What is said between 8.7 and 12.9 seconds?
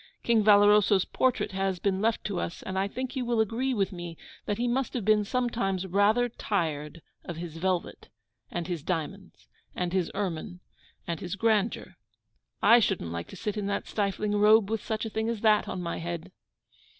diamonds, and his ermine, and his grandeur. I